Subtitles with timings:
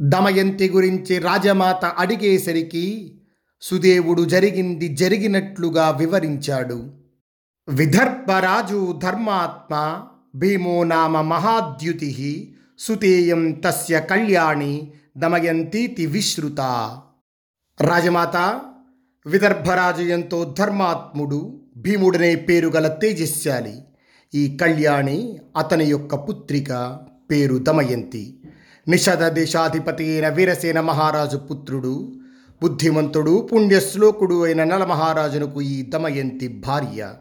[0.00, 3.14] దమయంతి గురించి రాజమాత అడిగేసరికి
[3.60, 6.92] సుదేవుడు జరిగింది జరిగినట్లుగా వివరించాడు.
[7.68, 10.04] విదర్భరాజు ధర్మాత్మ
[10.34, 16.60] భీమో నామ మహాద్యుతి సుతేయం తస్య కళ్యాణి దమయంతీతి విశ్రుత.
[17.80, 18.60] రాజమాత
[19.26, 23.74] విదర్భరాజు ఎంతో ధర్మాత్ముడు భీముడనే పేరు గల తేజస్శాలి
[24.34, 26.98] ఈ కళ్యాణి అతని యొక్క పుత్రిక
[27.30, 28.37] పేరు దమయంతి.
[28.88, 32.12] నిషధ దేశాధిపతి అయిన వీరసేన మహారాజు పుత్రుడు
[32.62, 37.12] బుద్ధిమంతుడు పుణ్యశ్లోకుడు అయిన నలమహారాజునకు ఈ దమయంతి భార్య.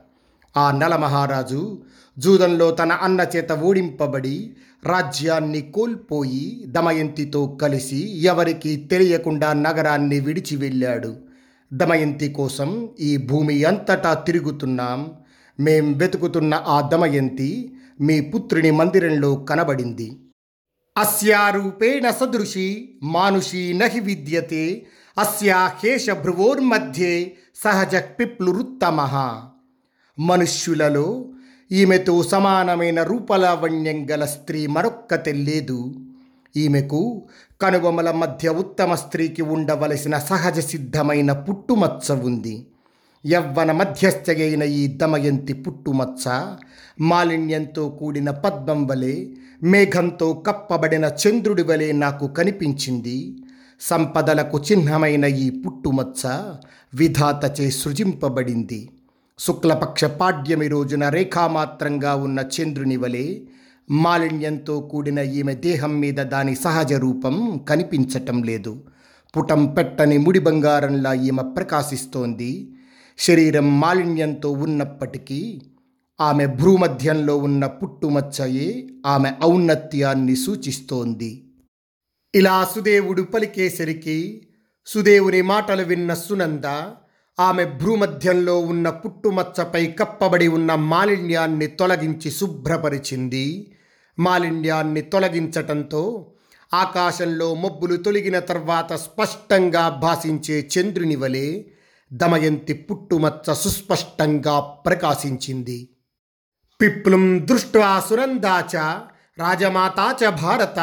[0.58, 1.78] ఆ నలమహారాజు
[2.20, 11.16] జూదంలో తన అన్న చేత ఓడింపబడి రాజ్యాన్ని కోల్పోయి దమయంతితో కలిసి ఎవరికీ తెలియకుండా నగరాన్ని విడిచి వెళ్ళాడు.
[11.74, 15.12] దమయంతి కోసం ఈ భూమి అంతటా తిరుగుతున్నాం.
[15.60, 20.18] మేం వెతుకుతున్న ఆ దమయంతి మీ పుత్రుని మందిరంలో కనబడింది.
[20.98, 24.86] అస్యారూపేణ సదృశి మానుషీ నహి విద్యతే
[25.18, 29.02] అస్యా భ్రువోర్మధ్యే సహజ పిప్లురుత్తమ.
[30.20, 31.26] మనుష్యులలో
[31.72, 35.96] ఈమెతో సమానమైన రూపలావణ్యం గల స్త్రీ మరొక్కతే లేదు.
[36.58, 37.28] ఈమెకు
[37.62, 42.68] కనుబొమల మధ్య ఉత్తమ స్త్రీకి ఉండవలసిన సహజ సిద్ధమైన పుట్టుమచ్చ ఉంది.
[43.28, 46.48] యవ్వన మధ్యస్థయైన ఈ దమయంతి పుట్టుమచ్చ
[47.02, 49.28] మాలిన్యంతో కూడిన పద్మం వలె
[49.64, 53.38] మేఘంతో కప్పబడిన చంద్రుడి వలె నాకు కనిపించింది.
[53.80, 56.52] సంపదలకు చిహ్నమైన ఈ పుట్టుమచ్చ
[56.96, 58.90] విధాతచే సృజింపబడింది.
[59.40, 63.40] శుక్లపక్ష పాడ్యమి రోజున రేఖామాత్రంగా ఉన్న చంద్రుని వలె
[63.92, 68.82] మాలిన్యంతో కూడిన ఈమె దేహం మీద దాని సహజ రూపం కనిపించటం లేదు.
[69.38, 72.74] పుటం పెట్టని ముడి బంగారంలా ఈమె ప్రకాశిస్తోంది.
[73.20, 75.62] శరీరం మాలిన్యంతో ఉన్నప్పటికీ
[76.22, 81.44] ఆమె భ్రూమధ్యంలో ఉన్న పుట్టుమచ్చయే ఆమె ఔన్నత్యాన్ని సూచిస్తోంది.
[82.36, 84.48] ఇలా సుదేవుడు పలికేసరికి
[84.86, 86.66] సుదేవుని మాటలు విన్న సునంద
[87.40, 93.76] ఆమె భ్రూమధ్యంలో ఉన్న పుట్టుమచ్చపై కప్పబడి ఉన్న మాలిన్యాన్ని తొలగించి శుభ్రపరిచింది.
[94.20, 96.32] మాలిన్యాన్ని తొలగించటంతో
[96.74, 101.64] ఆకాశంలో మబ్బులు తొలగిన తర్వాత స్పష్టంగా భాషించే చంద్రుని వలె
[102.14, 105.90] దమయంతి పుట్టుమచ్చ సుస్పష్టంగా ప్రకాశించింది.
[106.82, 108.76] పిప్లుం దృష్ట్వా సునందా చ
[109.40, 110.80] రాజమాతా చ భారత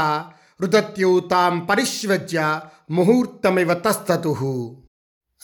[0.61, 4.77] రుదత్యూతాం పరిష్వజ్య ముహూర్తమివ తస్తతు.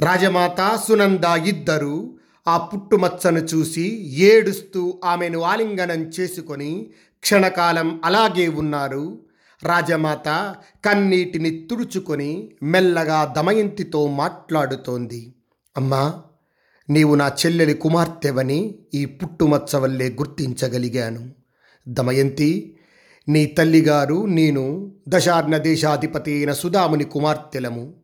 [0.00, 2.18] రాజమాత సునంద ఇద్దరు
[2.48, 9.18] ఆ పుట్టుమచ్చను చూసి ఏడుస్తూ ఆమెను ఆలింగనం చేసుకొని క్షణకాలం అలాగే ఉన్నారు.
[9.62, 15.34] రాజమాత కన్నీటిని తుడుచుకొని మెల్లగా దమయంతితో మాట్లాడుతోంది.
[15.76, 16.22] అమ్మా
[16.90, 21.30] నీవు నా చెల్లెలి కుమార్తెవని ఈ పుట్టుమచ్చ వల్లే గుర్తించగలిగాను.
[21.88, 22.76] దమయంతి
[23.28, 27.94] నీ తల్లిగారు నేను దశార్ణ దేశాధిపతి అయిన సుధాముని కుమార్తెలము.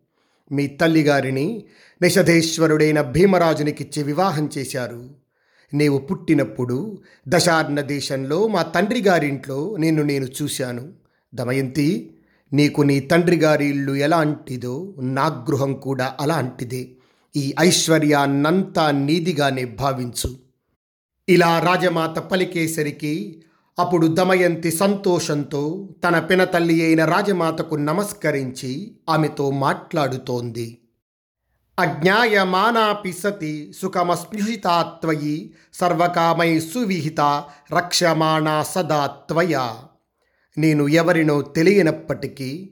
[0.53, 1.65] మీ తల్లిగారిని
[2.03, 5.11] నిషధేశ్వరుడైన భీమరాజునికిచ్చి వివాహం చేశారు.
[5.75, 10.93] నీవు పుట్టినప్పుడు దశార్ణ దేశంలో మా తండ్రి గారింట్లో నిన్ను నేను చూశాను.
[11.35, 12.17] దమయంతి
[12.53, 16.96] నీకు నీ తండ్రి గారి ఇల్లు ఎలాంటిదో నా గృహం కూడా అలాంటిదే.
[17.37, 20.37] ఈ ఐశ్వర్యాన్నంతా నీదిగానే భావించు.
[21.29, 23.43] ఇలా రాజమాత పలికేసరికి
[23.79, 30.79] అప్పుడు దమయంతి సంతోషంతో తన పినతల్లి అయిన రాజమాతకు నమస్కరించి ఆమెతో మాట్లాడుతోంది.
[31.79, 37.21] అజ్ఞాయమానాపి సతి సుఖమస్పృహితాత్వయి సర్వకామై సువిహిత
[37.77, 39.73] రక్షమాణా సదాత్వయ
[40.59, 42.71] నేను ఎవరినో తెలియనప్పటికీ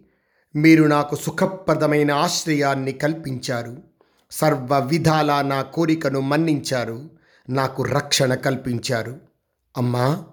[0.56, 3.93] మీరు నాకు సుఖప్రదమైన ఆశ్రయాన్ని కల్పించారు.
[4.34, 7.10] సర్వ విధాలా నా కోరికను మన్నించారు
[7.50, 9.20] నాకు రక్షణ కల్పించారు.
[9.76, 10.24] అమ్మా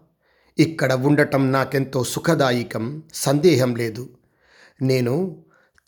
[0.60, 4.10] ఇక్కడ ఉండటం నాకెంతో సుఖదాయకం సందేహం లేదు.
[4.82, 5.44] నేను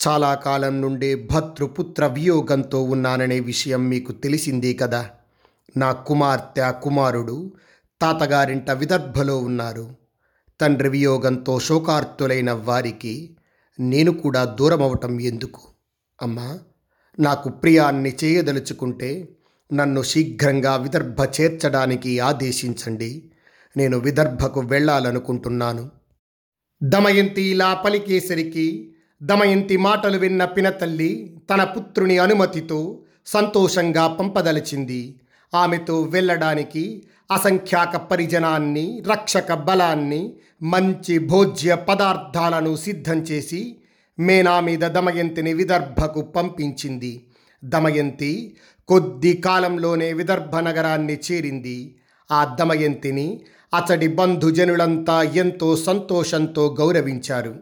[0.08, 5.10] చాలా కాలం నుండే భర్తృపుత్ర వియోగంతో ఉన్నాననే విషయం మీకు తెలిసిందే కదా.
[5.78, 7.54] నా కుమార్తె కుమారుడు
[8.02, 9.96] తాతగారింట విదర్భలో ఉన్నారు.
[10.62, 13.38] తండ్రి వియోగంతో శోకార్తులైన వారికి
[13.80, 15.62] నేను కూడా దూరమవటం ఎందుకు?
[16.22, 16.60] అమ్మా
[17.20, 19.28] నాకు ప్రియాన్ని చేయదలుచుకుంటే
[19.74, 23.24] నన్ను శీఘ్రంగా విదర్భ చేర్చడానికి ఆదేశించండి.
[23.78, 25.90] నేను విదర్భకు వెళ్ళాలనుకుంటున్నాను.
[26.84, 28.94] దమయంతి ఇలా పలికేసరికి
[29.24, 35.20] దమయంతి మాటలు విన్న పినతల్లి తన పుత్రుని అనుమతితో సంతోషంగా పంపదలిచింది.
[35.56, 40.34] ఆమెతో వెళ్ళడానికి అసంఖ్యాక పరిజనాన్ని రక్షక బలాన్ని
[40.64, 43.76] మంచి భోజ్య పదార్థాలను సిద్ధం చేసి
[44.20, 47.28] మేనా మీద దమయంతిని విదర్భకు పంపించింది.
[47.64, 48.58] దమయంతి
[48.88, 51.96] కొద్ది కాలంలోనే విదర్భ నగరాన్ని చేరింది.
[52.32, 53.42] ఆ దమయంతిని
[53.76, 57.56] అతడి బంధుజనులంతా ఎంతో సంతోషంతో గౌరవించారు.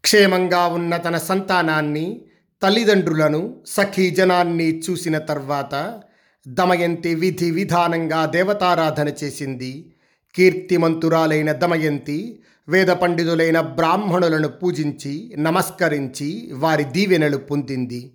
[0.00, 2.22] క్షేమంగా ఉన్న తన సంతానాన్ని
[2.62, 6.00] తల్లిదండ్రులను సఖీజనాన్ని చూసిన తర్వాత
[6.48, 9.92] దమయంతి విధి విధానంగా దేవతారాధన చేసింది.
[10.34, 12.39] కీర్తిమంతురాలైన దమయంతి
[12.70, 18.12] వేద పండితులైన బ్రాహ్మణులను పూజించి నమస్కరించి వారి దీవెనలు పొందింది.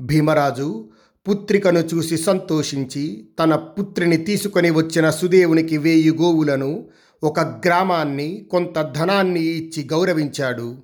[0.00, 0.90] భీమరాజు
[1.28, 6.88] పుత్రికను చూసి సంతోషించి తన పుత్రిని తీసుకొని వచ్చిన సుదేవునికి వేయి గోవులను
[7.22, 10.82] ఒక గ్రామాన్ని కొంత ధనాన్ని ఇచ్చి గౌరవించాడు.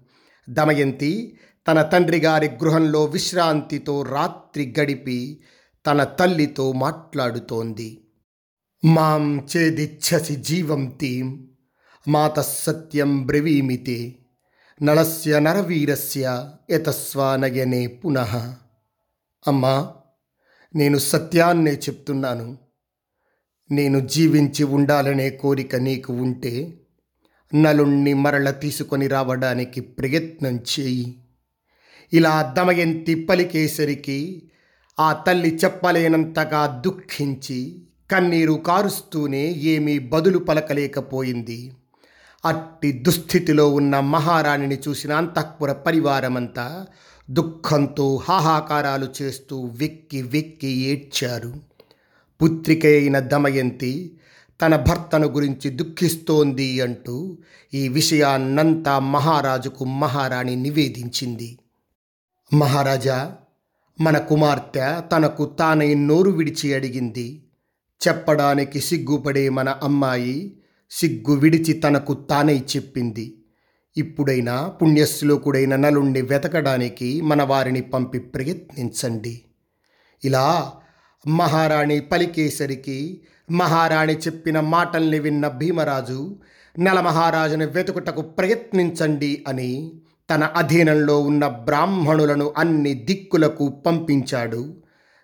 [0.51, 1.39] దమయంతి
[1.69, 5.41] తన తండ్రి గారి గృహంలో విశ్రాంతితో రాత్రి గడిపి
[5.87, 7.89] తన తల్లితో మాట్లాడుతోంది.
[8.85, 10.83] మాం చేదిచ్ఛసి జీవం
[12.08, 14.14] మాత సత్యం బ్రవీమితే
[14.82, 18.37] నళస్య నరవీరస్య యతస్వానయనే పునః
[19.49, 19.93] అమ్మా
[20.75, 22.58] నేను సత్యాన్నే చెప్తున్నాను.
[23.70, 26.79] నేను జీవించి ఉండాలనే కోరిక నీకు ఉంటే
[27.55, 31.23] నలుణ్ణి మరల తీసుకొని రావడానికి ప్రయత్నం చేయి.
[32.12, 34.50] ఇలా దమయంతి పలికేసరికి
[35.00, 41.73] ఆ తల్లి చెప్పలేనంతగా దుఃఖించి కన్నీరు కారుస్తూనే ఏమీ బదులు పలకలేకపోయింది.
[42.47, 46.87] అట్టి దుస్థితిలో ఉన్న మహారాణిని చూసిన అంతఃపుర పరివారమంతా
[47.31, 51.55] దుఃఖంతో హాహాకారాలు చేస్తూ వెక్కి వెక్కి ఏడ్చారు.
[52.43, 54.19] పుత్రిక అయిన దమయంతి
[54.63, 57.39] తన భర్తను గురించి దుఃఖిస్తోంది అంటూ
[57.75, 61.59] ఈ విషయాన్నంతా మహారాజుకు మహారాణి నివేదించింది.
[62.55, 63.35] మహారాజా
[64.01, 67.43] మన కుమార్తె తనకు తానై నోరు విడిచి అడిగింది.
[68.09, 70.57] చెప్పడానికి సిగ్గుపడే మన అమ్మాయి
[70.91, 73.43] సిగ్గు విడిచి తనకు తానై చెప్పింది.
[73.97, 79.41] ఇప్పుడైనా పుణ్యశ్లోకుడైన నలుణ్ణి వెతకడానికి మన వారిని పంపి ప్రయత్నించండి.
[80.25, 80.73] ఇలా
[81.27, 86.37] మహారాణి పలికేసరికి మహారాణి చెప్పిన మాటల్ని విన్న భీమరాజు
[86.79, 89.93] నలమహారాజును వెతుకుటకు ప్రయత్నించండి అని
[90.31, 94.77] తన అధీనంలో ఉన్న బ్రాహ్మణులను అన్ని దిక్కులకు పంపించాడు.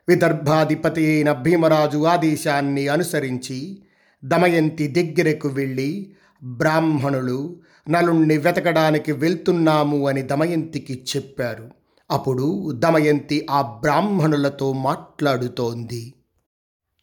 [0.08, 3.82] విదర్భాధిపతి అయిన భీమరాజు ఆదేశాన్ని అనుసరించి
[4.24, 7.56] దమయంతి దగ్గరకు వెళ్ళి బ్రాహ్మణులు
[7.88, 11.70] నలుణ్ణి వెతకడానికి వెళ్తున్నాము అని దమయంతికి చెప్పారు.
[12.10, 16.14] అప్పుడు దమయంతి ఆ బ్రాహ్మణులతో మాట్లాడుతోంది.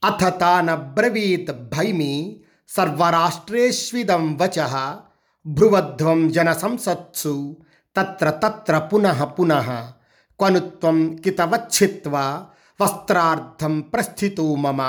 [0.04, 4.58] అథ తానబ్రవీత్ భైమి సర్వరాష్ట్రేష్విదం వచ
[5.46, 7.58] భ్రువధ్వం జన సంసత్సు
[7.98, 9.70] తత్ర తత్ర పునః పునః
[10.40, 12.46] క్వనుత్వం కితవచ్చిత్వ
[12.80, 14.82] వస్త్రార్థం ప్రస్థితో మమ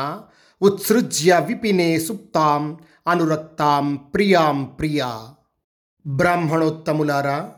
[0.63, 2.79] ఉత్సృజ్య విపినే సుప్తాం
[3.09, 5.29] అనురక్తాం ప్రియాం ప్రియా.
[6.07, 7.53] బ్రాహ్మణోత్తములారా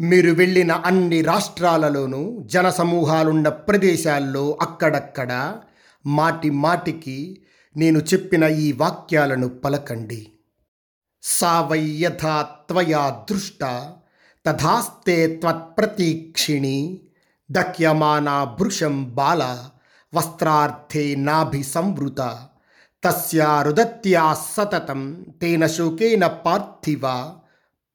[0.00, 5.56] మీరు వెళ్ళిన అన్ని రాష్ట్రాలలోనూ జనసమూహాలున్న ప్రదేశాల్లో అక్కడక్కడ
[6.06, 7.42] మాటి మాటికి
[7.76, 10.32] నేను చెప్పిన ఈ వాక్యాలను పలకండి.
[11.22, 13.64] సా యథా త్వయా దృష్ట
[14.46, 17.00] తథాస్తే త్వత్ప్రతీక్షిణి
[17.50, 19.64] దక్యమానా భృశం బాల
[20.14, 22.38] వస్త్రార్థే నాభి సంవృత
[23.04, 27.00] తస్యా రుదత్యా సతతం తేన శోకేన పార్థివ.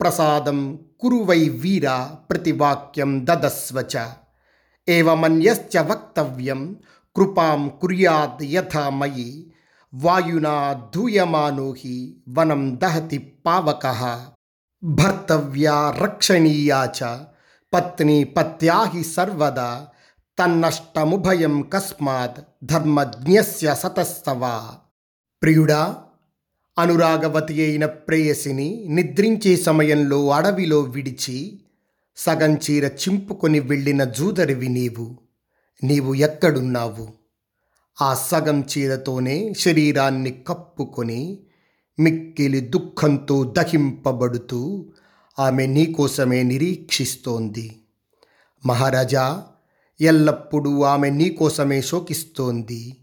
[0.02, 4.06] ప్రసాదం కురువై వీర ప్రతివాక్యం దదస్వచ
[4.90, 6.76] ఏవమన్యశ్చ వక్తవ్యం
[7.16, 9.54] కృపాం కుర్యాద్ యథా మయి.
[9.94, 14.20] వాయునా ధూయమానో హి వనం దహతి పావకః.
[14.84, 17.20] భర్తవ్యా రక్షణీయా చ.
[17.74, 19.88] పత్ని పత్యా హి సర్వదా.
[20.40, 24.72] తన్నష్టముభయం కస్మాత్ ధర్మజ్ఞస్య సతస్తవా.
[25.42, 25.98] ప్రియుడా
[26.78, 31.62] అనురాగవతి అయిన ప్రేయసిని నిద్రించే సమయంలో అడవిలో విడిచి
[32.18, 35.18] సగం చీర చింపుకొని వెళ్ళిన జూదరివి నీవు
[35.84, 37.08] నీవు ఎక్కడున్నావు?
[38.02, 41.40] ఆ సగం చీరతోనే శరీరాన్ని కప్పుకొని
[42.00, 44.86] మిక్కిలి దుఃఖంతో దహింపబడుతూ
[45.40, 47.80] ఆమె నీకోసమే నిరీక్షిస్తోంది.
[48.66, 49.46] మహారాజా
[50.02, 52.98] ఎల్లప్పుడూ ఆమె నీకోసమే శోకిస్తోంది.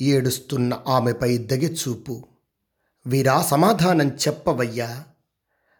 [0.00, 2.24] ఏడుస్తున్న ఆమెపై దగెచూపు
[3.06, 5.04] వీరా సమాధానం చెప్పవయ్యా.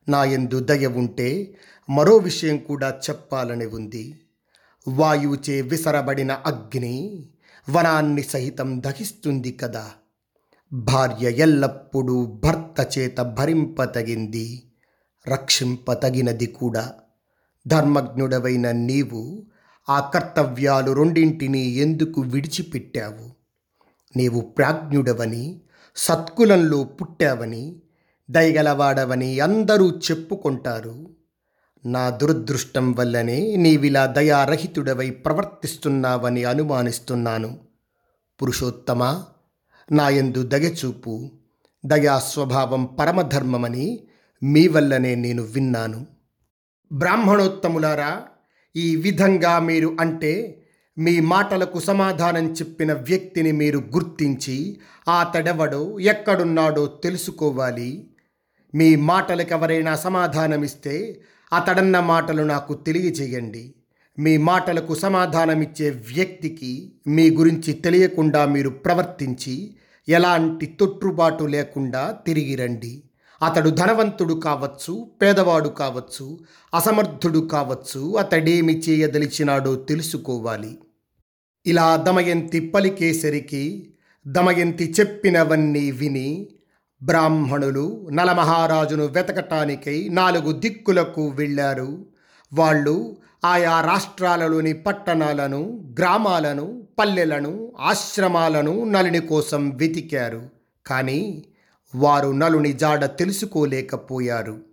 [0.08, 1.56] నా యందు దయ ఉంటే
[1.90, 4.20] మరో విషయం కూడా చెప్పాలని ఉంది.
[4.88, 7.28] వాయువుచే విసరబడిన అగ్ని
[7.70, 9.90] వనాన్ని సహితం దహిస్తుంది కదా.
[10.72, 14.72] భార్య ఎల్లప్పుడూ భర్త చేత భరింపతగింది.
[15.28, 16.92] రక్షింపతగినది కూడా.
[17.66, 19.46] ధర్మజ్ఞుడవైన నీవు
[19.90, 23.30] ఆ కర్తవ్యాలు రెండింటినీ ఎందుకు విడిచిపెట్టావు?
[24.18, 25.60] నీవు ప్రాజ్ఞుడవని
[25.96, 27.76] సత్కులంలో పుట్టావని
[28.30, 31.10] దయగలవాడవని అందరూ చెప్పుకుంటారు.
[31.86, 37.58] నా దురదృష్టం వల్లనే నీవిలా దయారహితుడవై ప్రవర్తిస్తున్నావని అనుమానిస్తున్నాను.
[38.42, 39.24] పురుషోత్తమ
[39.92, 41.30] నాయందు దగచూపు
[41.86, 44.00] దయా స్వభావం పరమధర్మమని
[44.42, 46.06] మీ వల్లనే నేను విన్నాను.
[46.92, 48.22] బ్రాహ్మణోత్తములారా
[48.76, 50.56] ఈ విధంగా మీరు అంటే
[50.98, 54.80] మీ మాటలకు సమాధానం చెప్పిన వ్యక్తిని మీరు గుర్తించి
[55.20, 58.10] అతడెవడో ఎక్కడున్నాడో తెలుసుకోవాలి.
[58.74, 61.20] మీ మాటలకు ఎవరైనా సమాధానమిస్తే
[61.52, 63.74] అతడన్న మాటలు నాకు తెలియజేయండి.
[64.18, 69.76] మీ మాటలకు సమాధానమిచ్చే వ్యక్తికి మీ గురించి తెలియకుండా మీరు ప్రవర్తించి
[70.08, 73.02] ఎలాంటి తొట్టుబాటు లేకుండా తిరిగి రండి.
[73.42, 76.38] అతడు ధనవంతుడు కావచ్చు పేదవాడు కావచ్చు
[76.74, 80.78] అసమర్థుడు కావచ్చు అతడేమి చేయదలిచినాడో తెలుసుకోవాలి.
[81.66, 83.92] ఇలా దమయంతి పలికేసరికి
[84.26, 86.48] దమయంతి చెప్పినవన్నీ విని
[87.02, 92.06] బ్రాహ్మణులు నలమహారాజును వెతకటానికై నాలుగు దిక్కులకు వెళ్ళారు.
[92.52, 100.48] వాళ్ళు ఆయా రాష్ట్రాలలోని పట్టణాలను గ్రామాలను పల్లెలను ఆశ్రమాలను నలిని కోసం వెతికారు.
[100.86, 101.44] కానీ
[101.94, 104.64] వారు నలుని జాడ తెలుసుకోలేకపోయారు.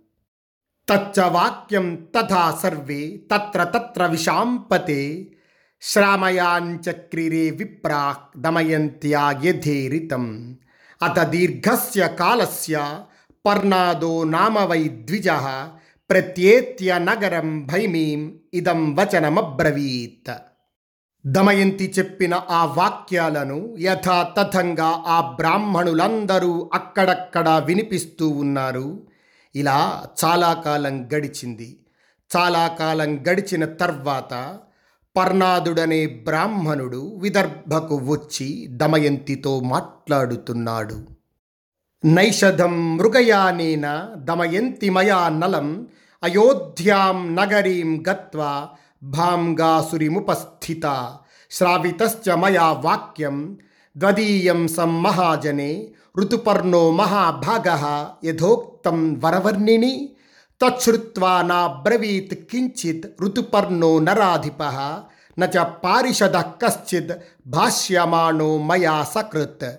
[0.92, 5.32] తచ్చ వాక్యం తథా సర్వే తత్ర తత్ర విషాంపతే
[5.82, 10.56] శ్రామయాంచక్రిరే విప్రా దమయంత్యా యథేరితం.
[11.02, 13.04] అత దీర్ఘస్య కాలస్య
[13.46, 15.28] పర్ణాదో నామ వై ద్విజ
[16.10, 20.32] ప్రత్యేత్య నగరం భైమీం ఇదం వచనమబ్రవీత్.
[21.26, 29.02] దమయంతి చెప్పిన ఆ వాక్యాలను యథాతథంగా ఆ బ్రాహ్మణులందరూ అక్కడక్కడ వినిపిస్తూ ఉన్నారు.
[29.56, 31.80] ఇలా చాలా కాలం గడిచింది.
[32.36, 34.58] చాలా కాలం గడిచిన తర్వాత
[35.16, 41.06] పర్ణాదుడనే బ్రాహ్మణుడు విదర్భకు వచ్చి దమయంతితో మాట్లాడుతున్నాడు.
[42.04, 45.86] నైషధం మృగయానేన దమయంతిమయా నలం
[46.22, 48.68] అయోధ్యాం నగరీం గత్వా
[50.74, 51.16] భాంగాసురిముపస్థిత
[51.50, 53.58] శ్రావితశ్చ మయా వాక్యం
[53.96, 57.68] ద్వదీయం సం మహాజనే ఋతుపర్ణో మహాభాగ
[58.28, 60.16] యథోక్తం వరవర్ణిని
[60.60, 64.62] తచ్చుత్వా నాబ్రవీత్ కించిత్ ఋతుపర్ణో నరాధిప
[65.38, 67.12] నచ పారిషద కశ్చిద్
[67.46, 69.70] భాష్యమాణో మయా సకృత్.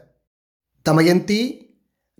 [0.87, 1.69] దమయంతి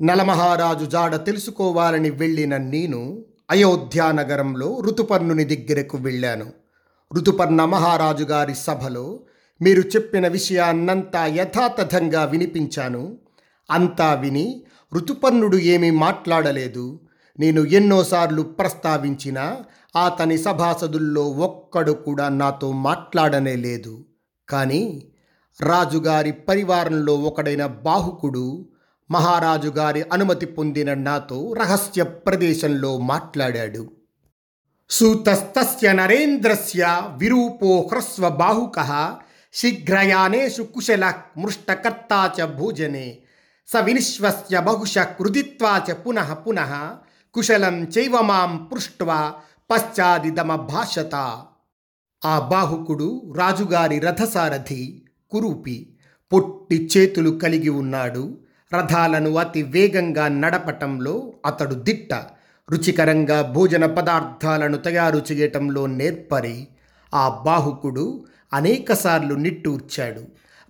[0.01, 6.58] నలమహారాజు జాడ తెలుసుకోవాలని వెళ్ళిన నేను అయోధ్యానగరంలో ఋతుపర్ణుని దగ్గరకు వెళ్ళాను.
[7.13, 9.19] ఋతుపర్ణ మహారాజు గారి సభలో
[9.61, 13.17] మీరు చెప్పిన విషయాన్నంతా యథాతథంగా వినిపించాను.
[13.71, 14.63] అంతా విని
[14.93, 16.99] ఋతుపర్ణుడు ఏమీ మాట్లాడలేదు.
[17.39, 19.57] నేను ఎన్నోసార్లు ప్రస్తావించినా
[20.05, 24.05] అతని సభాసదుల్లో ఒక్కడు కూడా నాతో మాట్లాడనే లేదు.
[24.49, 25.07] కానీ
[25.61, 28.69] రాజుగారి పరివారంలో ఒకడైన బాహుకుడు
[29.11, 33.98] మహారాజు గారి అనుమతి పొందిన నాతో రహస్య ప్రదేశంలో మాట్లాడాడు.
[34.89, 36.83] సూతస్తస్య నరేంద్రస్య
[37.17, 38.77] విరూపో హ్రస్వ బాహుక
[39.53, 41.05] శీఘ్రయానేషు కుశల
[41.37, 43.07] మృష్టకర్తా చ భోజనే
[43.67, 46.71] స వినిశ్వస్య బహుశ కృదిత్వాచ చ పునః పునః
[47.35, 49.19] కుశలం చైవ మాం పృష్ట్వా
[49.69, 51.15] పశ్చాదిదమ భాషత
[52.21, 54.81] ఆ బాహుకుడు రాజుగారి రథసారథి
[55.31, 55.77] కురూపి
[56.31, 58.23] పొట్టి చేతులు కలిగి ఉన్నాడు
[58.71, 61.15] రథాలను అతి వేగంగా నడపటంలో
[61.45, 62.11] అతడు దిట్ట.
[62.71, 66.67] రుచికరంగా భోజన పదార్థాలను తయారు చేయటంలో నేర్పరి
[67.13, 70.21] ఆ బాహుకుడు అనేకసార్లు నిట్టూర్చాడు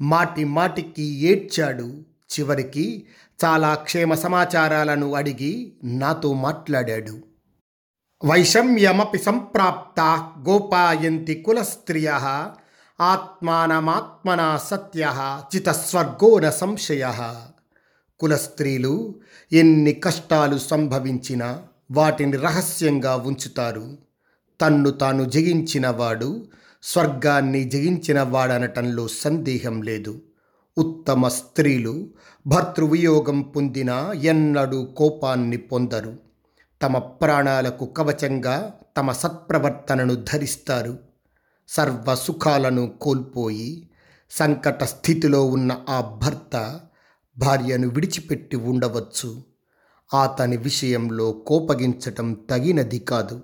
[0.01, 2.03] మాటి మాటికి ఏడ్చాడు.
[2.29, 3.05] చివరికి
[3.45, 7.23] చాలా క్షేమ సమాచారాలను అడిగి నాతో మాట్లాడాడు.
[8.25, 9.99] వైషమ్యమపి సంప్రాప్త
[10.49, 12.07] గోపాయంతి కులస్త్రియ
[13.01, 15.13] ఆత్మానమాత్మనా సత్య
[15.55, 17.13] చితస్వర్గోన సంశయ.
[18.19, 19.15] కులస్త్రీలు
[19.51, 23.97] ఎన్ని కష్టాలు సంభవించినా వాటిని రహస్యంగా ఉంచుతారు.
[24.61, 26.47] తన్ను తాను జయించినవాడు
[26.83, 30.21] స్వర్గాన్ని జగించినవాడనటంలో సందేహం లేదు.
[30.77, 32.09] ఉత్తమ స్త్రీలు
[32.47, 36.17] భర్తృవియోగం పొందినా ఎన్నడూ కోపాన్ని పొందరు.
[36.81, 40.99] తమ ప్రాణాలకు కవచంగా తమ సత్ప్రవర్తనను ధరిస్తారు.
[41.67, 43.89] సర్వ సుఖాలను కోల్పోయి
[44.31, 46.79] సంకట స్థితిలో ఉన్న ఆ భర్త
[47.37, 49.48] భార్యను విడిచిపెట్టి ఉండవచ్చు.
[50.13, 53.41] అతని విషయంలో కోపగించటం తగినది కాదు.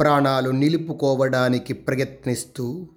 [0.00, 2.88] ప్రాణాలు నిలుపుకోవడానికి ప్రయత్నిస్తూ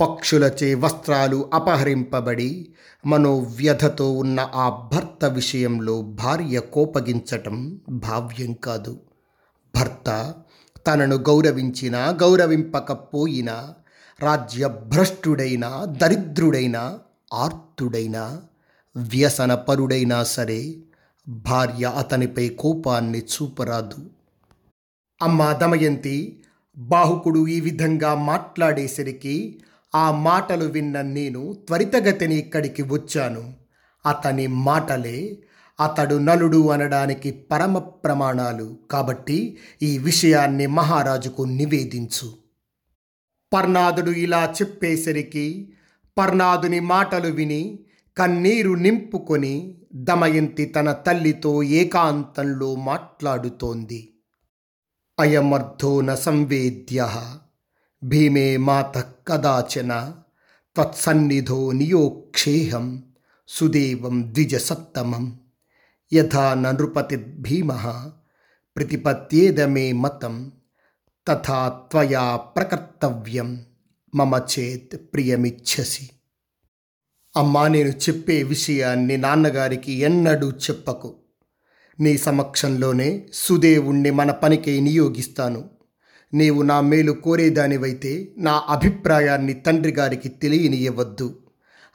[0.00, 2.68] పక్షులచే వస్త్రాలు అపహరింపబడి
[3.06, 9.00] మనోవ్యధతో ఉన్న ఆ భర్త విషయంలో భార్య కోపగించటం భావ్యం కాదు.
[9.76, 10.34] భర్త
[10.86, 13.74] తనను గౌరవించినా గౌరవింపకపోయినా
[14.20, 16.98] రాజ్యభ్రష్టుడైనా దరిద్రుడైనా
[17.34, 18.42] ఆర్తుడైనా
[18.96, 20.76] వ్యసనపరుడైనా సరే
[21.28, 24.10] భార్య అతనిపై కోపాన్ని చూపరాదు.
[25.22, 26.42] అమ్మా దమయంతి
[26.76, 29.60] బాహుకుడు ఈ విధంగా మాట్లాడేసరికి
[29.94, 33.54] ఆ మాటలు విన్న నేను త్వరితగతిని ఇక్కడికి వచ్చాను.
[34.06, 35.38] అతని మాటలే
[35.80, 42.32] అతడు నలుడు అనడానికి పరమ ప్రమాణాలు కాబట్టి ఈ విషయాన్ని మహారాజుకు నివేదించు.
[43.52, 45.72] పర్ణాదుడు ఇలా చెప్పేసరికి
[46.18, 47.78] పర్ణాదుని మాటలు విని
[48.18, 54.12] కన్నీరు నింపుకొని దమయంతి తన తల్లితో ఏకాంతంలో మాట్లాడుతోంది.
[55.18, 57.06] అయమర్థో న సంవేద్య
[58.02, 58.98] భీమే మాత
[59.28, 59.92] కదాచన
[60.76, 63.02] తత్సన్నిధో నియోక్షేహం
[63.48, 65.38] సుదేవం ద్విజసత్తమం
[66.12, 67.72] యథా న నృపతిర్భీమ
[68.76, 70.52] ప్రతిపత్యేదమే మతం
[71.26, 73.64] తథా త్వయా ప్రకర్తవ్యం
[74.14, 76.06] మమ చేత్ ప్రియమిచ్చసి
[77.36, 81.14] అమ్మా నేను చెప్పే విషయాన్ని నాన్నగారికి ఎన్నడూ చెప్పకు.
[82.00, 85.70] నీ సమక్షంలోనే సుదేవుణ్ణి మన పనికై నియోగిస్తాను.
[86.34, 91.38] నీవు నా మేలు కోరేదానివైతే నా అభిప్రాయాన్ని తండ్రి గారికి తెలియనియవద్దు.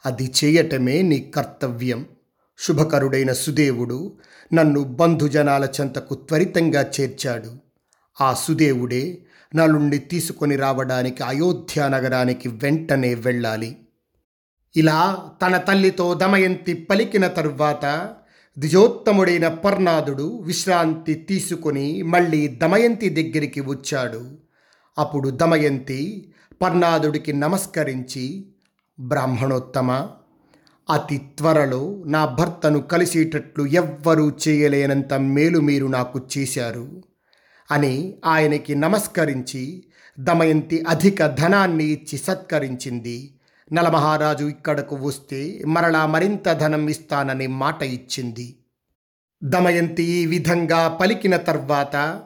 [0.06, 2.06] అది చేయటమే నీ కర్తవ్యం.
[2.58, 4.12] శుభకరుడైన సుదేవుడు
[4.54, 7.50] నన్ను బంధుజనాల చెంతకు త్వరితంగా చేర్చాడు.
[8.20, 9.18] ఆ సుదేవుడే
[9.54, 13.76] నలుణ్ణి తీసుకొని రావడానికి అయోధ్య నగరానికి వెంటనే వెళ్ళాలి.
[14.76, 18.16] ఇలా తన తల్లితో దమయంతి పలికిన తరువాత
[18.58, 24.38] ద్విజోత్తముడైన పర్ణాదుడు విశ్రాంతి తీసుకొని మళ్ళీ దమయంతి దగ్గరికి వచ్చాడు.
[24.98, 28.52] అప్పుడు దమయంతి పర్ణాదుడికి నమస్కరించి
[29.00, 30.08] బ్రాహ్మణోత్తమ
[30.90, 37.02] అతి త్వరలో నా భర్తను కలిసేటట్లు ఎవ్వరూ చేయలేనంత మేలు మీరు నాకు చేశారు
[37.70, 39.84] అని ఆయనకి నమస్కరించి
[40.20, 43.33] దమయంతి అధిక ధనాన్ని ఇచ్చి సత్కరించింది.
[43.74, 48.56] నలమహారాజు ఇక్కడకు వస్తే మరలా మరింత ధనం ఇస్తానని మాట ఇచ్చింది.
[49.44, 52.20] దమయంతి ఈ విధంగా పలికిన తర్వాత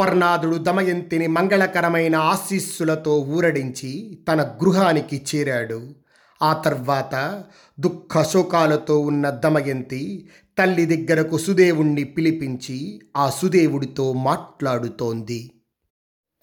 [0.00, 5.94] పర్ణాదుడు దమయంతిని మంగళకరమైన ఆశీస్సులతో ఊరడించి తన గృహానికి చేరాడు.
[6.42, 7.44] ఆ తర్వాత
[7.80, 15.40] దుఃఖ శోకాలతో ఉన్న దమయంతి తల్లి దగ్గరకు సుదేవుణ్ణి పిలిపించి ఆ సుదేవుడితో మాట్లాడుతోంది.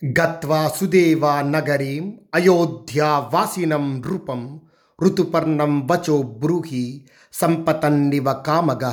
[0.02, 2.04] గత్వా సుదేవా నగరీం
[2.36, 4.42] అయోధ్యా వాసినం నృపం
[5.00, 6.84] ఋతుపర్ణం వచో బ్రూహి
[7.34, 8.86] సంపతన్నివ కామగ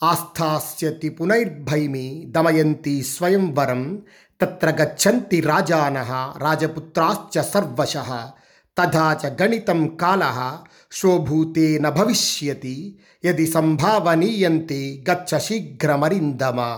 [0.00, 3.82] ఆస్థాస్యతి పునైర్భైమి దమయంతి స్వయంవరం
[4.40, 5.98] తత్ర గచ్చంతి రాజాన
[6.44, 7.94] రాజపుత్రాశ్చ సర్వశ
[8.76, 10.22] తథా చ గణితం కాల
[10.92, 12.76] శోభూతేన భవిష్యతి
[13.24, 16.70] యది సంభావనీయంతే గచ్చ శీఘ్రమరిందమా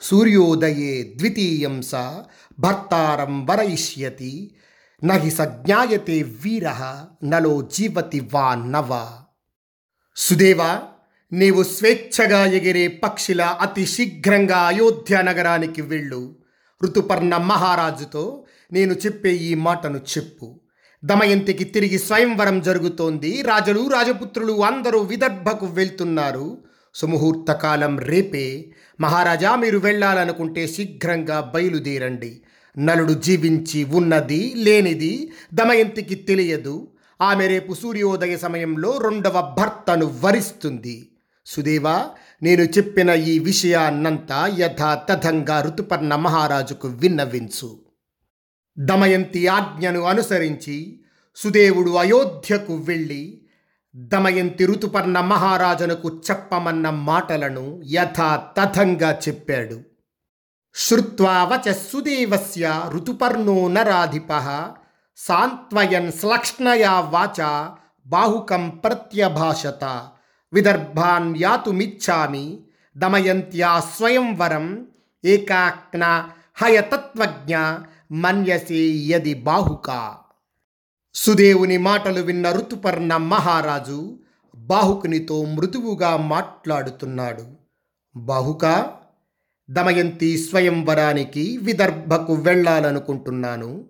[0.00, 1.94] సూర్యోదయే ద్వితీయం స
[2.58, 4.54] భర్తారం వరయిష్యతి
[5.04, 6.68] నహి సజ్ఞాయతే వీర
[7.24, 9.08] నలో జీవతి వా నవ.
[10.16, 10.82] సుదేవా
[11.32, 16.36] నీవు స్వేచ్ఛగా ఎగిరే పక్షిలా అతి శీఘ్రంగా అయోధ్య నగరానికి వెళ్ళు.
[16.84, 20.60] ఋతుపర్ణ మహారాజుతో నేను చెప్పే ఈ మాటను చెప్పు.
[21.04, 23.42] దమయంతికి తిరిగి స్వయంవరం జరుగుతోంది.
[23.42, 26.58] రాజులు రాజపుత్రులు అందరూ విదర్భకు వెళ్తున్నారు.
[26.94, 32.40] సుముహూర్త కాలం రేపే మహారాజా మీరు వెళ్ళాలనుకుంటే శీఘ్రంగా బయలుదేరండి.
[32.78, 36.88] నలుడు జీవించి ఉన్నది లేనిది దమయంతికి తెలియదు.
[37.20, 41.08] ఆమె రేపు సూర్యోదయ సమయంలో రెండవ భర్తను వరిస్తుంది.
[41.46, 42.08] సుదేవా
[42.42, 47.78] నేను చెప్పిన ఈ విషయాన్నంతా యథాతథంగా ఋతుపర్ణ మహారాజుకు విన్నవించు.
[48.78, 51.00] దమయంతి ఆజ్ఞను అనుసరించి
[51.36, 53.39] సుదేవుడు అయోధ్యకు వెళ్ళి
[53.94, 59.80] దమయంతి ఋతుపర్ణ మహారాజునకు చెప్పమన్న మాటలను యథాతథంగా చెప్పాడు.
[60.74, 61.66] శ్రుత్వా వచ
[62.88, 64.32] ఋతుపర్ణో నరాధిప
[65.16, 67.68] సాంత్వయన్ శ్లక్ష్ణయా వాచ
[68.06, 69.84] బాహుకం ప్రత్యభాషత
[70.52, 72.58] విదర్భాన్ యాతుమిచ్చామి
[72.96, 74.86] దమయంత్యా స్వయంవరం
[75.24, 76.04] ఏకాక్న
[76.56, 77.56] హయతత్వజ్ఞ
[78.12, 80.18] మన్యసే యది బాహుకా
[81.14, 84.18] సుదేవుని మాటలు విన్న ఋతుపర్ణ మహారాజు
[84.54, 87.44] బాహుకునితో మృదువుగా మాట్లాడుతున్నాడు.
[88.16, 88.92] బాహుక
[89.70, 93.84] దమయంతి స్వయంవరానికి విదర్భకు వెళ్ళాలనుకుంటున్నాను.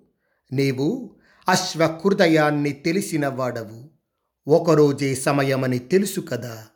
[0.52, 1.16] నీవు
[1.48, 3.90] అశ్వహృదయాన్ని తెలిసిన వాడవు
[4.48, 6.66] ఒకరోజే సమయమని తెలుసు కదా.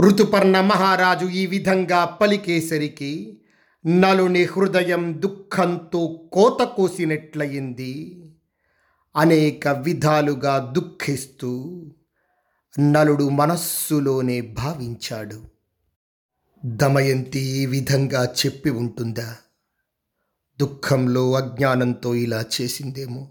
[0.00, 3.42] ఋతుపర్ణ మహారాజు ఈ విధంగా పలికేసరికి
[3.86, 8.24] నలుని హృదయం దుఃఖంతో కోత కోసినట్లయింది.
[9.16, 11.84] అనేక విధాలుగా దుఃఖిస్తూ
[12.80, 15.42] నలుడు మనస్సులోనే భావించాడు.
[16.64, 19.36] దమయంతి ఈ విధంగా చెప్పి ఉంటుందా?
[20.60, 23.28] దుఃఖంలో అజ్ఞానంతో ఇలా చేసిందేమో?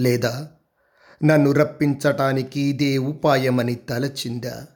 [0.00, 0.50] లేదా
[1.24, 4.66] నన్ను రప్పించటానికి ఇదే ఉపాయమని తలచిందా?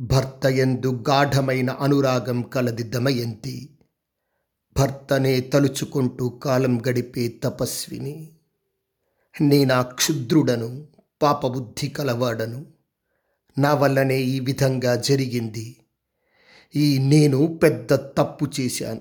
[0.00, 3.78] భర్త ఎందు గాఢమైన అనురాగం కలది దమయంతి.
[4.76, 8.37] భర్తనే తలుచుకుంటూ కాలం గడిపే తపస్విని.
[9.40, 10.86] నేనా క్షుద్రుడను
[11.22, 12.66] పాపబుద్ధి కలవాడను.
[13.58, 15.76] నా వల్లనే ఈ విధంగా జరిగింది.
[16.76, 19.00] ఈ నేను పెద్ద తప్పు చేశాను.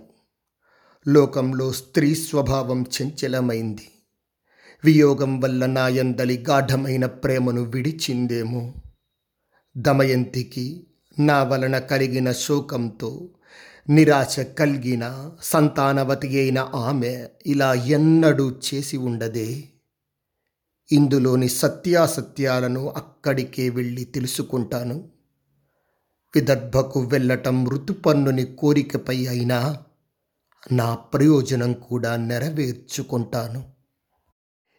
[1.08, 3.89] లోకంలో స్త్రీ స్వభావం చంచలమైంది.
[4.84, 8.73] వియోగం వల్ల నా యందలి గాఢమైన ప్రేమను విడిచిందేమో.
[9.78, 10.88] దమయంతికి
[11.19, 13.30] నా వలన కలిగిన శోకంతో
[13.89, 19.63] నిరాశ కలిగిన సంతానవతి అయిన ఆమె ఇలా ఎన్నడూ చేసి ఉండదే.
[20.91, 25.10] ఇందులోని సత్యాసత్యాలను అక్కడికే వెళ్ళి తెలుసుకుంటాను.
[26.36, 29.78] విదర్భకు వెళ్ళటం ఋతుపన్నుని కోరికపై అయినా
[30.71, 33.63] నా ప్రయోజనం కూడా నెరవేర్చుకుంటాను.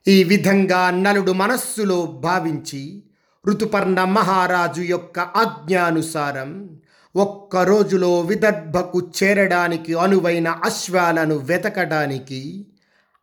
[0.09, 3.05] ఈ విధంగా నలుడు మనస్సులో భావించి
[3.49, 6.81] ఋతుపర్ణ మహారాజు యొక్క ఆజ్ఞానుసారం
[7.17, 12.67] ఒక్క రోజులో విదర్భకు చేరడానికి అనువైన అశ్వాలను వెతకడానికి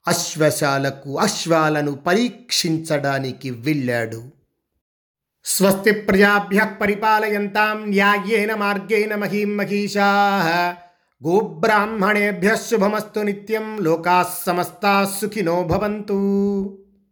[0.07, 4.23] అశ్వశాలకు అశ్వాలను పరీక్షించడానికి వెళ్ళాడు.
[5.45, 10.07] స్వస్తి ప్రజాభ్య పరిపాలయంతాం న్యాయేన మార్గేణ మహీం మహిషా.
[11.27, 16.84] గోబ్రాహ్మణేభ్య శుభమస్తు నిత్యం లోకా సమస్తా సుఖినో భవంతు.